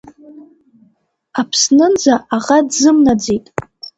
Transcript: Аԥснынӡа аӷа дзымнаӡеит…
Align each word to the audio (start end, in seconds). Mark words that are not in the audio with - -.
Аԥснынӡа 1.39 2.15
аӷа 2.35 2.57
дзымнаӡеит… 2.67 3.45